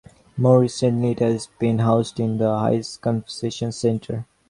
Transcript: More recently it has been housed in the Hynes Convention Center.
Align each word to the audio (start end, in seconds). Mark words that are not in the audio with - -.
More 0.35 0.59
recently 0.61 1.11
it 1.11 1.19
has 1.19 1.47
been 1.59 1.77
housed 1.77 2.19
in 2.19 2.39
the 2.39 2.45
Hynes 2.57 2.97
Convention 2.99 3.71
Center. 3.71 4.25